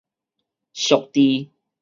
[0.73, 1.51] 屬佇